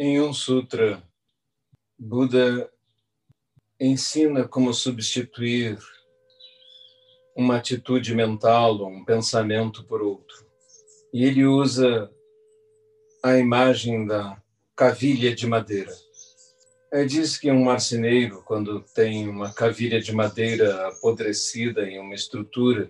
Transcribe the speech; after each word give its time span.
Em 0.00 0.20
um 0.20 0.32
sutra, 0.32 1.02
Buda 1.98 2.70
ensina 3.80 4.46
como 4.46 4.72
substituir 4.72 5.76
uma 7.34 7.56
atitude 7.56 8.14
mental, 8.14 8.86
um 8.86 9.04
pensamento 9.04 9.82
por 9.82 10.00
outro. 10.00 10.46
E 11.12 11.24
ele 11.24 11.44
usa 11.44 12.08
a 13.24 13.38
imagem 13.38 14.06
da 14.06 14.40
cavilha 14.76 15.34
de 15.34 15.48
madeira. 15.48 15.92
É, 16.92 17.04
diz 17.04 17.36
que 17.36 17.50
um 17.50 17.64
marceneiro, 17.64 18.40
quando 18.44 18.80
tem 18.94 19.28
uma 19.28 19.52
cavilha 19.52 20.00
de 20.00 20.12
madeira 20.12 20.86
apodrecida 20.86 21.90
em 21.90 21.98
uma 21.98 22.14
estrutura, 22.14 22.88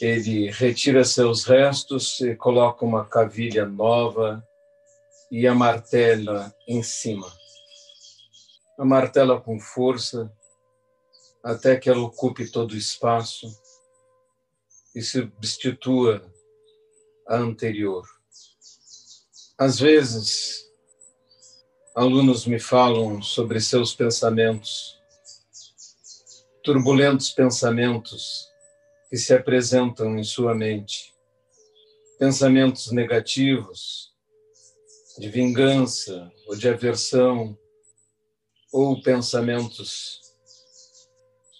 ele 0.00 0.50
retira 0.50 1.04
seus 1.04 1.44
restos 1.44 2.20
e 2.20 2.34
coloca 2.34 2.84
uma 2.84 3.04
cavilha 3.04 3.64
nova 3.64 4.44
e 5.32 5.46
a 5.46 5.54
martela 5.54 6.54
em 6.68 6.82
cima. 6.82 7.26
A 8.78 8.84
martela 8.84 9.40
com 9.40 9.58
força 9.58 10.30
até 11.42 11.74
que 11.76 11.88
ela 11.88 12.02
ocupe 12.02 12.50
todo 12.50 12.72
o 12.72 12.76
espaço 12.76 13.46
e 14.94 15.00
substitua 15.00 16.22
a 17.26 17.36
anterior. 17.36 18.06
Às 19.56 19.80
vezes, 19.80 20.70
alunos 21.94 22.44
me 22.44 22.60
falam 22.60 23.22
sobre 23.22 23.58
seus 23.58 23.94
pensamentos, 23.94 25.00
turbulentos 26.62 27.30
pensamentos 27.30 28.50
que 29.08 29.16
se 29.16 29.32
apresentam 29.32 30.18
em 30.18 30.24
sua 30.24 30.54
mente, 30.54 31.14
pensamentos 32.18 32.92
negativos, 32.92 34.11
de 35.18 35.28
vingança 35.28 36.32
ou 36.46 36.56
de 36.56 36.68
aversão, 36.68 37.56
ou 38.72 39.02
pensamentos 39.02 40.20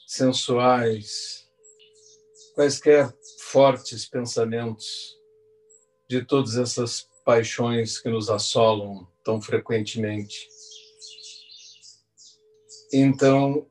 sensuais, 0.06 1.46
quaisquer 2.54 3.14
fortes 3.38 4.08
pensamentos 4.08 5.16
de 6.08 6.24
todas 6.24 6.56
essas 6.56 7.08
paixões 7.24 7.98
que 7.98 8.08
nos 8.08 8.30
assolam 8.30 9.06
tão 9.22 9.40
frequentemente. 9.40 10.48
Então, 12.92 13.66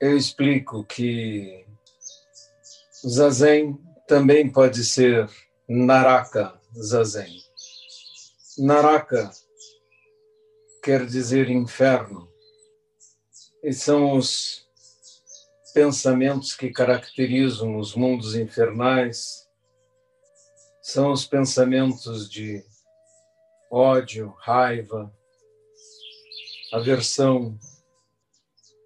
eu 0.00 0.16
explico 0.16 0.84
que 0.84 1.64
Zazen 3.06 3.78
também 4.06 4.50
pode 4.50 4.84
ser 4.84 5.28
Naraka 5.68 6.61
Zazen. 6.76 7.42
Naraka 8.58 9.30
quer 10.82 11.06
dizer 11.06 11.48
inferno, 11.48 12.28
e 13.62 13.72
são 13.72 14.16
os 14.16 14.66
pensamentos 15.72 16.54
que 16.54 16.70
caracterizam 16.70 17.78
os 17.78 17.94
mundos 17.94 18.34
infernais 18.34 19.42
são 20.82 21.12
os 21.12 21.24
pensamentos 21.24 22.28
de 22.28 22.64
ódio, 23.70 24.34
raiva, 24.40 25.14
aversão, 26.72 27.56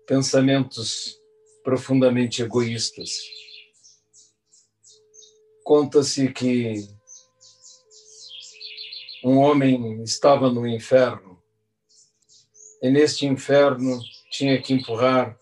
pensamentos 0.06 1.18
profundamente 1.64 2.42
egoístas. 2.42 3.10
Conta-se 5.64 6.30
que 6.32 6.95
um 9.26 9.38
homem 9.38 10.04
estava 10.04 10.48
no 10.48 10.64
inferno 10.64 11.42
e 12.80 12.88
neste 12.88 13.26
inferno 13.26 14.00
tinha 14.30 14.62
que 14.62 14.72
empurrar 14.72 15.36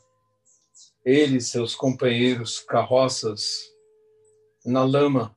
ele 1.04 1.36
e 1.36 1.42
seus 1.42 1.74
companheiros 1.74 2.60
carroças 2.60 3.70
na 4.64 4.82
lama 4.82 5.36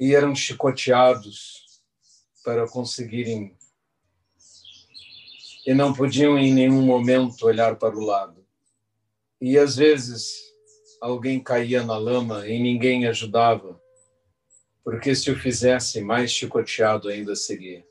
e 0.00 0.14
eram 0.14 0.34
chicoteados 0.34 1.82
para 2.42 2.66
conseguirem 2.66 3.54
e 5.66 5.74
não 5.74 5.92
podiam 5.92 6.38
em 6.38 6.50
nenhum 6.50 6.80
momento 6.80 7.46
olhar 7.46 7.76
para 7.76 7.94
o 7.94 8.04
lado. 8.04 8.42
E 9.38 9.58
às 9.58 9.76
vezes 9.76 10.32
alguém 10.98 11.40
caía 11.40 11.82
na 11.82 11.98
lama 11.98 12.48
e 12.48 12.58
ninguém 12.58 13.06
ajudava, 13.06 13.78
porque 14.84 15.14
se 15.14 15.30
o 15.30 15.36
fizesse, 15.36 16.02
mais 16.02 16.30
chicoteado 16.30 17.08
ainda 17.08 17.34
seria. 17.34 17.84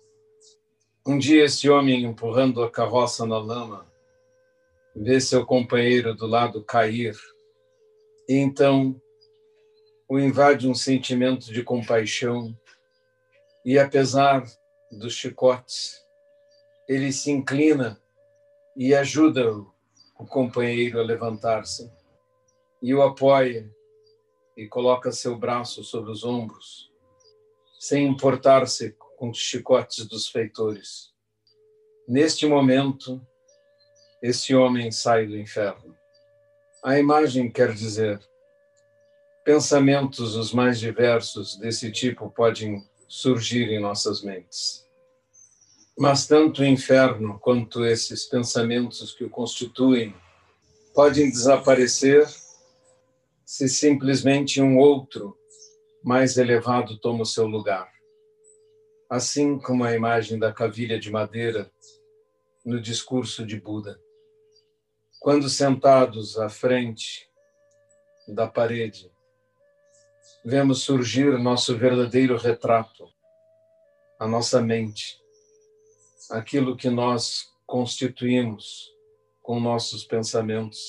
Um 1.06 1.18
dia, 1.18 1.46
esse 1.46 1.70
homem 1.70 2.06
empurrando 2.06 2.64
a 2.64 2.70
carroça 2.70 3.26
na 3.26 3.38
lama, 3.38 3.92
vê 4.96 5.20
seu 5.20 5.46
companheiro 5.46 6.14
do 6.14 6.28
lado 6.28 6.64
cair, 6.64 7.18
e 8.30 8.36
então 8.36 9.02
o 10.08 10.20
invade 10.20 10.68
um 10.68 10.76
sentimento 10.76 11.52
de 11.52 11.64
compaixão 11.64 12.56
e, 13.66 13.80
apesar 13.80 14.46
dos 14.92 15.14
chicotes, 15.14 16.00
ele 16.88 17.12
se 17.12 17.32
inclina 17.32 18.00
e 18.78 18.94
ajuda 18.94 19.52
o 19.52 20.26
companheiro 20.28 21.00
a 21.00 21.04
levantar-se 21.04 21.92
e 22.82 22.94
o 22.94 23.02
apoia 23.02 23.70
e 24.56 24.68
coloca 24.68 25.12
seu 25.12 25.38
braço 25.38 25.84
sobre 25.84 26.12
os 26.12 26.24
ombros, 26.24 26.92
sem 27.80 28.08
importar-se 28.08 28.96
com 29.18 29.30
os 29.30 29.38
chicotes 29.38 30.06
dos 30.06 30.28
feitores. 30.28 31.14
Neste 32.08 32.46
momento, 32.46 33.26
esse 34.22 34.56
homem 34.56 34.92
sai 34.92 35.26
do 35.26 35.38
inferno. 35.38 35.96
A 36.84 37.00
imagem 37.00 37.52
quer 37.52 37.74
dizer 37.74 38.20
Pensamentos 39.44 40.38
os 40.38 40.54
mais 40.54 40.80
diversos 40.80 41.58
desse 41.58 41.92
tipo 41.92 42.30
podem 42.30 42.82
surgir 43.10 43.70
em 43.70 43.80
nossas 43.80 44.24
mentes. 44.24 44.88
Mas 45.98 46.26
tanto 46.26 46.62
o 46.62 46.66
inferno 46.66 47.38
quanto 47.40 47.84
esses 47.84 48.24
pensamentos 48.24 49.14
que 49.14 49.26
o 49.26 49.30
constituem 49.30 50.16
podem 50.96 51.30
desaparecer 51.30 52.26
se 53.54 53.70
simplesmente 53.70 54.60
um 54.60 54.80
outro 54.80 55.38
mais 56.04 56.38
elevado 56.38 56.98
toma 56.98 57.22
o 57.22 57.26
seu 57.26 57.46
lugar. 57.46 57.88
Assim 59.08 59.60
como 59.60 59.84
a 59.84 59.94
imagem 59.94 60.40
da 60.40 60.52
cavilha 60.52 61.00
de 61.00 61.12
madeira 61.12 61.72
no 62.66 62.82
discurso 62.82 63.46
de 63.46 63.62
Buda. 63.62 64.02
Quando 65.20 65.48
sentados 65.50 66.40
à 66.40 66.50
frente 66.50 67.30
da 68.28 68.48
parede, 68.48 69.12
vemos 70.44 70.82
surgir 70.82 71.38
nosso 71.38 71.78
verdadeiro 71.78 72.36
retrato, 72.38 73.08
a 74.20 74.28
nossa 74.28 74.60
mente, 74.62 75.22
aquilo 76.32 76.76
que 76.76 76.90
nós 76.90 77.52
constituímos 77.68 78.92
com 79.44 79.60
nossos 79.60 80.04
pensamentos. 80.04 80.80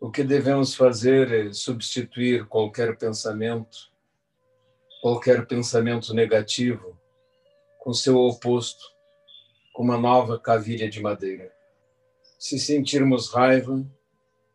O 0.00 0.10
que 0.10 0.22
devemos 0.22 0.74
fazer 0.74 1.32
é 1.32 1.52
substituir 1.52 2.46
qualquer 2.46 2.96
pensamento, 2.96 3.90
qualquer 5.02 5.46
pensamento 5.46 6.14
negativo, 6.14 6.96
com 7.80 7.92
seu 7.92 8.16
oposto, 8.16 8.82
com 9.72 9.82
uma 9.82 9.98
nova 9.98 10.38
cavilha 10.38 10.88
de 10.88 11.00
madeira. 11.00 11.52
Se 12.38 12.58
sentirmos 12.58 13.32
raiva, 13.32 13.84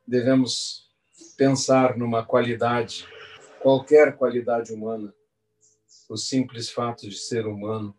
devemos 0.08 0.90
pensar 1.38 1.98
numa 1.98 2.26
qualidade 2.26 3.06
qualquer 3.64 4.18
qualidade 4.18 4.74
humana, 4.74 5.16
o 6.10 6.18
simples 6.18 6.70
fato 6.70 7.08
de 7.08 7.18
ser 7.18 7.48
humano, 7.48 7.98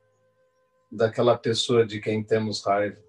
daquela 0.92 1.38
pessoa 1.38 1.86
de 1.86 2.00
quem 2.02 2.22
temos 2.22 2.62
raiva, 2.62 3.02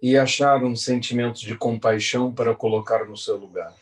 e 0.00 0.16
achar 0.16 0.62
um 0.62 0.76
sentimento 0.76 1.40
de 1.40 1.56
compaixão 1.56 2.32
para 2.32 2.54
colocar 2.54 3.04
no 3.04 3.16
seu 3.16 3.36
lugar. 3.36 3.74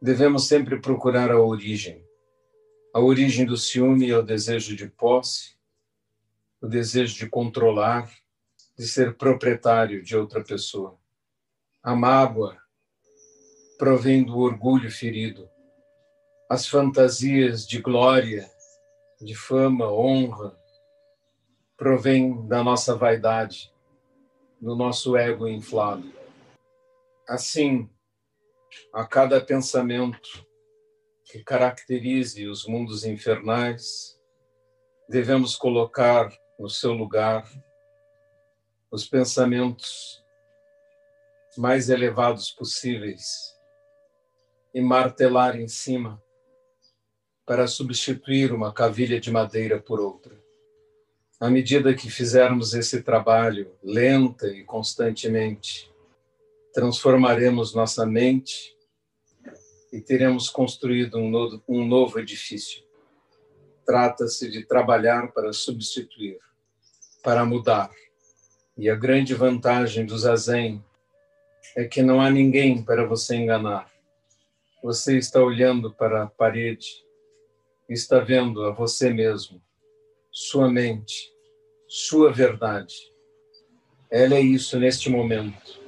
Devemos 0.00 0.46
sempre 0.46 0.80
procurar 0.80 1.30
a 1.30 1.40
origem. 1.40 2.04
A 2.92 3.00
origem 3.00 3.46
do 3.46 3.56
ciúme 3.56 4.10
é 4.10 4.16
o 4.16 4.22
desejo 4.22 4.74
de 4.74 4.88
posse, 4.88 5.56
o 6.60 6.66
desejo 6.66 7.16
de 7.16 7.28
controlar, 7.28 8.10
de 8.76 8.86
ser 8.86 9.16
proprietário 9.16 10.02
de 10.02 10.16
outra 10.16 10.42
pessoa. 10.42 10.98
A 11.82 11.94
mágoa 11.94 12.56
provém 13.78 14.24
do 14.24 14.38
orgulho 14.38 14.90
ferido, 14.90 15.48
as 16.50 16.66
fantasias 16.66 17.66
de 17.66 17.80
glória, 17.80 18.50
de 19.20 19.34
fama, 19.34 19.92
honra, 19.92 20.58
provém 21.76 22.46
da 22.46 22.64
nossa 22.64 22.96
vaidade, 22.96 23.72
do 24.60 24.74
nosso 24.74 25.16
ego 25.16 25.46
inflado. 25.48 26.12
Assim, 27.28 27.88
a 28.92 29.06
cada 29.06 29.40
pensamento 29.40 30.46
que 31.24 31.42
caracterize 31.44 32.46
os 32.46 32.66
mundos 32.66 33.04
infernais, 33.04 34.18
devemos 35.08 35.56
colocar 35.56 36.30
no 36.58 36.68
seu 36.68 36.92
lugar 36.92 37.46
os 38.90 39.06
pensamentos 39.06 40.24
mais 41.56 41.90
elevados 41.90 42.50
possíveis 42.50 43.54
e 44.74 44.80
martelar 44.80 45.58
em 45.58 45.68
cima 45.68 46.22
para 47.44 47.66
substituir 47.66 48.52
uma 48.52 48.72
cavilha 48.72 49.20
de 49.20 49.30
madeira 49.30 49.80
por 49.80 50.00
outra. 50.00 50.47
À 51.40 51.48
medida 51.48 51.94
que 51.94 52.10
fizermos 52.10 52.74
esse 52.74 53.00
trabalho 53.00 53.72
lenta 53.80 54.48
e 54.48 54.64
constantemente, 54.64 55.88
transformaremos 56.74 57.72
nossa 57.72 58.04
mente 58.04 58.76
e 59.92 60.00
teremos 60.00 60.50
construído 60.50 61.16
um 61.16 61.30
novo, 61.30 61.62
um 61.68 61.86
novo 61.86 62.18
edifício. 62.18 62.82
Trata-se 63.86 64.50
de 64.50 64.66
trabalhar 64.66 65.30
para 65.30 65.52
substituir, 65.52 66.40
para 67.22 67.44
mudar. 67.44 67.88
E 68.76 68.90
a 68.90 68.96
grande 68.96 69.32
vantagem 69.32 70.04
do 70.04 70.18
zazen 70.18 70.84
é 71.76 71.84
que 71.84 72.02
não 72.02 72.20
há 72.20 72.28
ninguém 72.28 72.82
para 72.82 73.06
você 73.06 73.36
enganar. 73.36 73.88
Você 74.82 75.16
está 75.16 75.40
olhando 75.40 75.94
para 75.94 76.24
a 76.24 76.26
parede, 76.26 77.04
está 77.88 78.18
vendo 78.18 78.64
a 78.64 78.72
você 78.72 79.10
mesmo 79.10 79.62
sua 80.30 80.70
mente, 80.70 81.32
sua 81.88 82.32
verdade. 82.32 82.94
Ela 84.10 84.36
é 84.36 84.40
isso 84.40 84.78
neste 84.78 85.10
momento, 85.10 85.80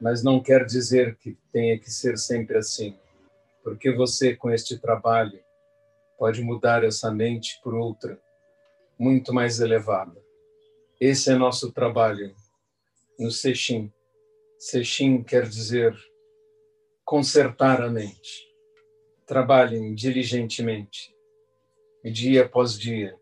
mas 0.00 0.22
não 0.22 0.42
quer 0.42 0.64
dizer 0.64 1.16
que 1.16 1.36
tenha 1.52 1.78
que 1.78 1.90
ser 1.90 2.18
sempre 2.18 2.58
assim, 2.58 2.98
porque 3.62 3.92
você, 3.92 4.34
com 4.34 4.50
este 4.50 4.78
trabalho, 4.78 5.40
pode 6.18 6.42
mudar 6.42 6.84
essa 6.84 7.10
mente 7.10 7.60
por 7.62 7.74
outra, 7.74 8.20
muito 8.98 9.32
mais 9.32 9.60
elevada. 9.60 10.16
Esse 11.00 11.30
é 11.30 11.34
nosso 11.34 11.72
trabalho 11.72 12.34
no 13.18 13.30
Sexim. 13.30 13.92
Sexim 14.58 15.22
quer 15.22 15.46
dizer 15.46 15.94
consertar 17.04 17.82
a 17.82 17.90
mente. 17.90 18.46
Trabalhem 19.26 19.94
diligentemente, 19.94 21.14
dia 22.04 22.44
após 22.44 22.78
dia 22.78 23.18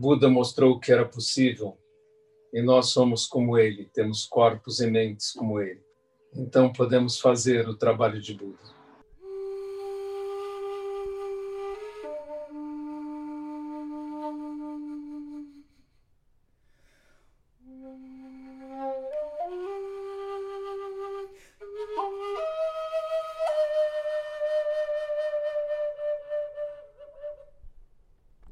Buda 0.00 0.30
mostrou 0.30 0.80
que 0.80 0.90
era 0.90 1.04
possível 1.04 1.76
e 2.54 2.62
nós 2.62 2.86
somos 2.86 3.26
como 3.26 3.58
ele, 3.58 3.90
temos 3.92 4.24
corpos 4.24 4.80
e 4.80 4.90
mentes 4.90 5.30
como 5.30 5.60
ele. 5.60 5.82
Então 6.34 6.72
podemos 6.72 7.20
fazer 7.20 7.68
o 7.68 7.76
trabalho 7.76 8.18
de 8.18 8.32
Buda. 8.32 8.79